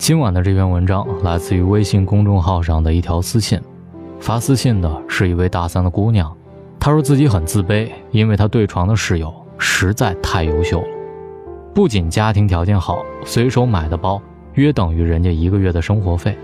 [0.00, 3.60] 今晚的这篇文章来自于微信公众号上的一条私信，
[4.18, 6.34] 发私信的是一位大三的姑娘，
[6.80, 10.86] 她说自己很自卑，因为她对床的室友实在太优秀了，
[11.74, 14.20] 不仅家庭条件好，随手买的包
[14.54, 16.34] 约等于人家一个月的生活费，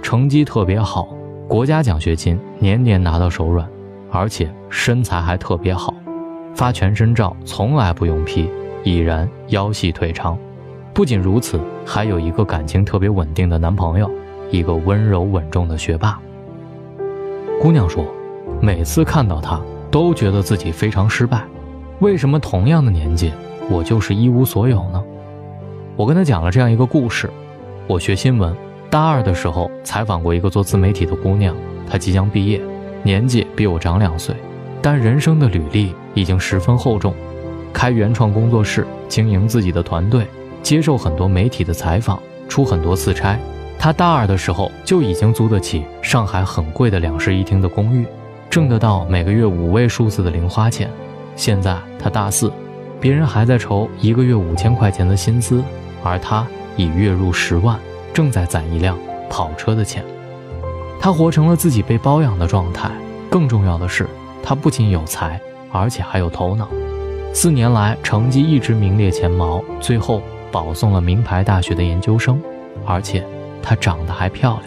[0.00, 1.06] 成绩特别好，
[1.46, 3.68] 国家奖学金年年拿到手软，
[4.10, 5.92] 而且身材还特别好，
[6.54, 8.48] 发全身照从来不用 P，
[8.82, 10.38] 已然腰细腿长。
[10.94, 14.10] 不仅如此，还有一个感情特别稳定的男朋友，
[14.50, 16.20] 一个温柔稳重的学霸。
[17.60, 18.04] 姑娘说，
[18.60, 19.58] 每次看到他，
[19.90, 21.44] 都觉得自己非常失败。
[22.00, 23.32] 为什么同样的年纪，
[23.70, 25.02] 我就是一无所有呢？
[25.96, 27.30] 我跟他讲了这样一个故事：
[27.86, 28.54] 我学新闻，
[28.90, 31.56] 大二的时候采访过一个做自媒体的姑娘，
[31.88, 32.60] 她即将毕业，
[33.02, 34.36] 年纪比我长两岁，
[34.82, 37.14] 但人生的履历已经十分厚重，
[37.72, 40.26] 开原创工作室，经营自己的团队。
[40.62, 43.38] 接受很多媒体的采访，出很多次差。
[43.78, 48.06] 他大二的时候就已经租得起上海很贵的两室一厅的公寓，
[48.48, 50.88] 挣得到每个月五位数字的零花钱。
[51.34, 52.52] 现在他大四，
[53.00, 55.64] 别人还在愁一个月五千块钱的薪资，
[56.04, 57.76] 而他已月入十万，
[58.14, 58.96] 正在攒一辆
[59.28, 60.04] 跑车的钱。
[61.00, 62.88] 他活成了自己被包养的状态。
[63.28, 64.06] 更重要的是，
[64.42, 65.40] 他不仅有才，
[65.72, 66.68] 而且还有头脑。
[67.34, 70.22] 四年来成绩一直名列前茅，最后。
[70.52, 72.40] 保送了名牌大学的研究生，
[72.84, 73.26] 而且
[73.62, 74.64] 她长得还漂亮。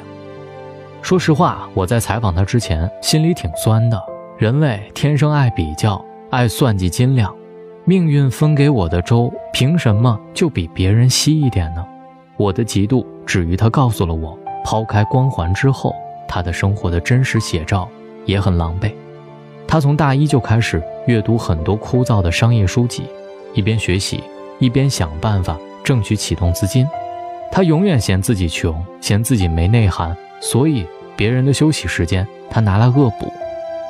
[1.02, 4.02] 说实话，我在采访她之前心里挺酸的。
[4.38, 7.34] 人类天生爱比较，爱算计斤两，
[7.86, 11.86] 命运分给我的粥，凭什么就比别人稀一点呢？
[12.36, 15.96] 我的嫉妒止于她告诉了我，抛开光环之后，
[16.28, 17.88] 她的生活的真实写照
[18.26, 18.92] 也很狼狈。
[19.68, 23.04] 她从大一就开始阅读很多枯燥的商业书籍，
[23.54, 24.22] 一边学习，
[24.60, 25.58] 一边想办法。
[25.86, 26.86] 争取启动资金，
[27.52, 33.32] 他永远嫌自己穷，嫌自己没内涵，所以别人的休息时间他拿来恶补。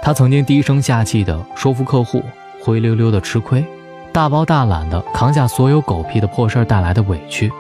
[0.04, 2.22] 他曾经低声下气的说服客户，
[2.62, 3.66] 灰溜溜的吃亏，
[4.12, 7.52] 大包大揽的扛下所有狗屁的破事儿带来的委屈。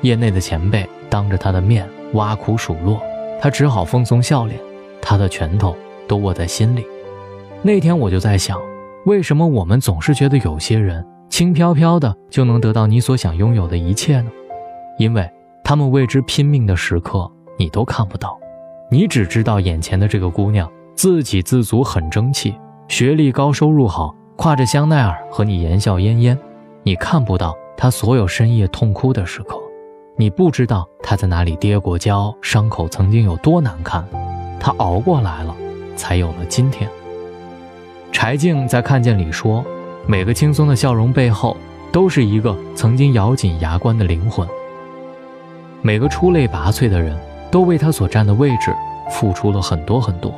[0.00, 3.00] 业内的前辈当着他的面挖苦数落，
[3.40, 4.58] 他只好奉送笑脸，
[5.00, 5.76] 他的拳头
[6.08, 6.84] 都握在心里。
[7.62, 8.58] 那天我就在想，
[9.04, 11.06] 为什么我们总是觉得有些人？
[11.32, 14.30] 轻飘飘的就能得到你所想拥有的一切呢？
[14.98, 15.26] 因为
[15.64, 17.26] 他们为之拼命的时刻
[17.58, 18.38] 你都看不到，
[18.90, 22.54] 你只知道眼前的这个姑娘自给自足，很争气，
[22.86, 26.38] 学历高，收入好，挎着香奈儿和你言笑晏晏。
[26.82, 29.58] 你看不到她所有深夜痛哭的时刻，
[30.18, 34.06] 你不知道她在哪里跌过跤，伤口曾经有多难看，
[34.60, 35.56] 她熬过来了，
[35.96, 36.90] 才有了今天。
[38.12, 39.64] 柴静在看见里说。
[40.06, 41.56] 每个轻松的笑容背后，
[41.92, 44.46] 都是一个曾经咬紧牙关的灵魂。
[45.80, 47.16] 每个出类拔萃的人
[47.50, 48.74] 都为他所占的位置
[49.10, 50.34] 付出了很多很多。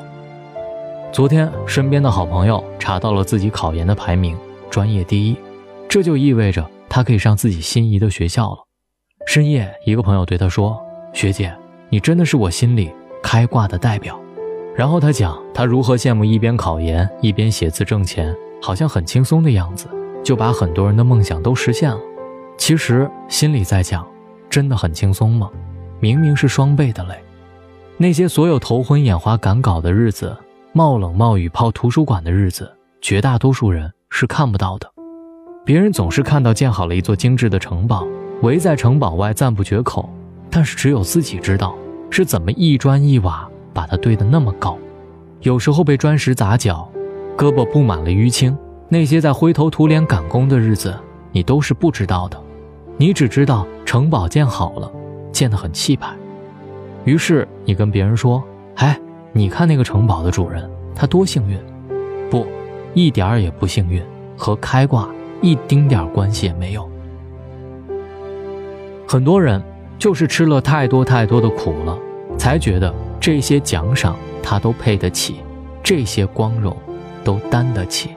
[1.12, 4.36] 昨天，身边的好朋友查到了自己考研的排名，
[4.68, 5.36] 专业第一，
[5.88, 8.58] 这就意味着他可以上自己心仪的学校了。
[9.26, 10.78] 深夜，一个朋友对他说
[11.14, 11.54] ：“学姐，
[11.88, 12.92] 你真的是我心里
[13.22, 14.20] 开挂的代表。”
[14.76, 18.34] 然后他讲他如何羡慕一边考研一边写字挣钱。
[18.64, 19.86] 好像很轻松的样子，
[20.24, 22.00] 就把很多人的梦想都实现了。
[22.56, 24.06] 其实心里在讲，
[24.48, 25.50] 真的很轻松吗？
[26.00, 27.14] 明明是双倍的累。
[27.98, 30.34] 那些所有头昏眼花赶稿的日子，
[30.72, 34.90] 冒冷冒雨泡图书馆的日子，绝大多数人是看不到的。
[35.62, 38.06] 别人总是看到建好了一座精致的城堡，
[38.40, 40.08] 围在城堡外赞不绝口，
[40.48, 41.76] 但是只有自己知道
[42.08, 44.78] 是怎么一砖一瓦把它堆得那么高，
[45.42, 46.90] 有时候被砖石砸脚。
[47.36, 48.56] 胳膊布满了淤青，
[48.88, 50.94] 那些在灰头土脸赶工的日子，
[51.32, 52.40] 你都是不知道的。
[52.96, 54.90] 你只知道城堡建好了，
[55.32, 56.14] 建得很气派。
[57.04, 58.42] 于是你跟别人说
[58.76, 58.98] ：“哎，
[59.32, 61.58] 你看那个城堡的主人，他多幸运。”
[62.30, 62.46] 不，
[62.94, 64.00] 一点也不幸运，
[64.36, 65.08] 和开挂
[65.42, 66.88] 一丁点关系也没有。
[69.06, 69.62] 很多人
[69.98, 71.98] 就是吃了太多太多的苦了，
[72.38, 75.36] 才觉得这些奖赏他都配得起，
[75.82, 76.76] 这些光荣。
[77.24, 78.10] 都担得起，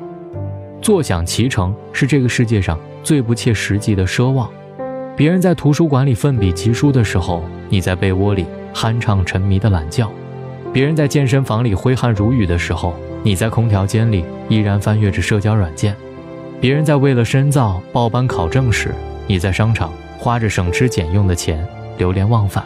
[0.82, 4.50] 坐享其成是这个世界上最不切实际的奢望。
[5.16, 10.06] 别人在图书馆里奋笔疾书的时候，你在被窝里酣畅沉迷的懒觉；
[10.72, 12.94] 别人在健身房里挥汗如雨的时候，
[13.24, 15.94] 你在空调间里依然翻阅着社交软件；
[16.62, 18.94] 别人在为了深造报班考证时，
[19.26, 21.66] 你在商场花着省吃俭用的钱
[21.98, 22.64] 流连忘返。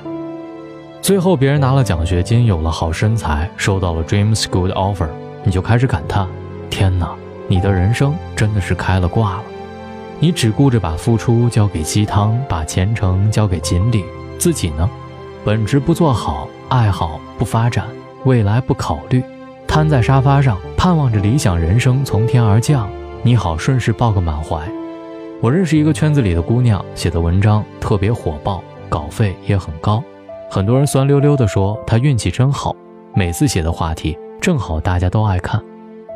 [1.01, 5.07] 最后，别人拿了奖学金，有了好身材，收到了 Dream School 的 offer。
[5.43, 6.27] 你就开始感叹
[6.69, 7.13] ：“天哪，
[7.47, 9.43] 你的人生真的是开了挂了！
[10.19, 14.05] 你只顾着把付出交给鸡汤，把前程交给锦鲤，
[14.37, 14.89] 自己呢，
[15.43, 17.85] 本职不做好，爱好不发展，
[18.23, 19.23] 未来不考虑，
[19.67, 22.87] 瘫在沙发上盼望着理想人生从天而降，
[23.23, 24.61] 你好顺势抱个满怀。
[25.41, 30.03] 我认识一个圈子里的姑娘，写的文章特别火爆，稿费也很高，
[30.51, 32.75] 很多人酸溜溜地说她运气真好，
[33.15, 35.63] 每次写的话题正好大家都爱看。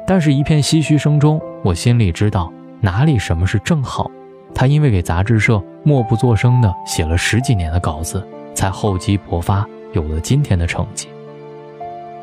[0.06, 2.51] 但是，一片唏嘘声中，我心里知道
[2.81, 4.12] 哪里什么是正好。
[4.54, 8.27] 他因为给杂志社默不作声地写了十几年的稿子。
[8.56, 11.10] 才厚积薄发，有了今天的成绩。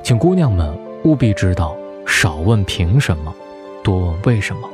[0.02, 1.76] 请姑娘们务必知道，
[2.06, 3.32] 少问凭什么，
[3.84, 4.66] 多问为什么。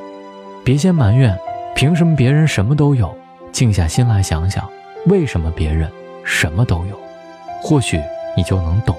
[0.65, 1.37] 别先埋怨
[1.75, 3.13] 凭什么别人什么都有，
[3.51, 4.65] 静下心来想想，
[5.07, 5.91] 为什么别人
[6.23, 6.97] 什么都有，
[7.61, 8.01] 或许
[8.37, 8.95] 你就能懂。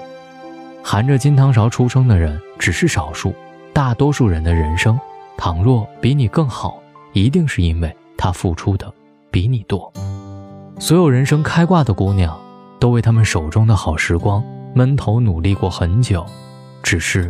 [0.92, 3.32] 含着金汤勺出生的人只是少数，
[3.72, 5.00] 大多数人的人生，
[5.38, 6.82] 倘若比你更好，
[7.14, 8.92] 一定是因为他付出的
[9.30, 9.94] 比你多。
[10.80, 12.36] 所有人生开挂的姑娘。
[12.80, 14.42] 都为他们手中的好时光
[14.74, 16.26] 闷头努力过很久，
[16.82, 17.30] 只是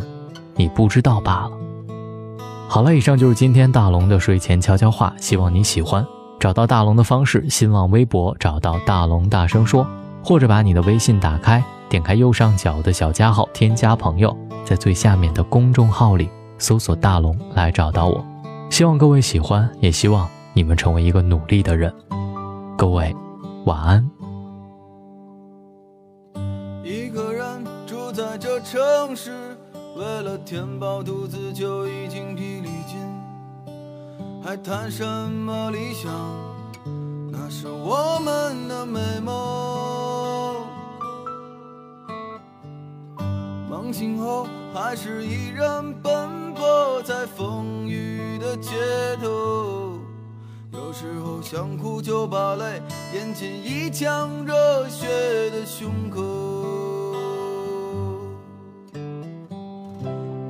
[0.54, 1.50] 你不知道罢了。
[2.66, 6.06] 好了，以上就是今天大龙的睡前悄悄话，希望你喜欢。
[6.38, 9.86] 找到大龙的方式：新浪微博找到大龙大声说，
[10.24, 14.34] 或者把你的微信打开，点开右上角的小加号，添加朋友，
[14.64, 18.24] 在最下面的公众号里搜索大龙来找到我。
[18.70, 21.92] 希望各位喜欢，也希望你们成为一个努力的人。
[22.78, 23.14] 各位
[23.64, 24.08] 晚安。
[26.84, 29.32] 一个人住在这城市，
[29.96, 32.98] 为了填饱肚子就已经疲力尽，
[34.44, 36.12] 还谈什么理想？
[37.32, 39.79] 那是我们的美梦。
[43.92, 48.70] 醒后，还是依然奔波在风雨的街
[49.22, 49.98] 头。
[50.72, 52.80] 有时候想哭就把泪
[53.14, 55.06] 咽进一腔热血
[55.50, 56.20] 的胸口。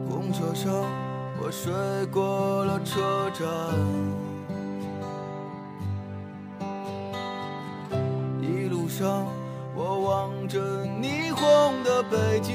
[0.08, 0.72] 公车上，
[1.42, 1.72] 我睡
[2.12, 3.46] 过了车站，
[8.40, 9.26] 一路上
[9.74, 12.54] 我望着霓虹的北京，